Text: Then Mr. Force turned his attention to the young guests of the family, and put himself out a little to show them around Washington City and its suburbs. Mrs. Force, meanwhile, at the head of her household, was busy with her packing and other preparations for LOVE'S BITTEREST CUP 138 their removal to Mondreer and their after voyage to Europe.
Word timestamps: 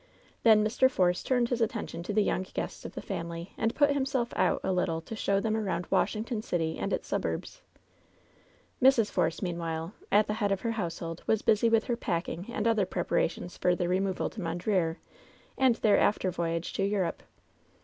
Then 0.41 0.63
Mr. 0.65 0.89
Force 0.89 1.21
turned 1.21 1.49
his 1.49 1.61
attention 1.61 2.01
to 2.01 2.11
the 2.11 2.23
young 2.23 2.41
guests 2.55 2.85
of 2.85 2.95
the 2.95 3.03
family, 3.03 3.53
and 3.55 3.75
put 3.75 3.91
himself 3.91 4.33
out 4.35 4.59
a 4.63 4.73
little 4.73 4.99
to 5.01 5.15
show 5.15 5.39
them 5.39 5.55
around 5.55 5.85
Washington 5.91 6.41
City 6.41 6.79
and 6.79 6.91
its 6.91 7.07
suburbs. 7.07 7.61
Mrs. 8.81 9.11
Force, 9.11 9.43
meanwhile, 9.43 9.93
at 10.11 10.25
the 10.25 10.33
head 10.33 10.51
of 10.51 10.61
her 10.61 10.71
household, 10.71 11.21
was 11.27 11.43
busy 11.43 11.69
with 11.69 11.83
her 11.83 11.95
packing 11.95 12.47
and 12.51 12.67
other 12.67 12.87
preparations 12.87 13.57
for 13.57 13.69
LOVE'S 13.73 13.77
BITTEREST 13.77 14.05
CUP 14.05 14.19
138 14.39 14.39
their 14.39 14.71
removal 14.73 14.97
to 14.97 14.97
Mondreer 14.97 14.97
and 15.55 15.75
their 15.75 15.99
after 15.99 16.31
voyage 16.31 16.73
to 16.73 16.83
Europe. 16.83 17.21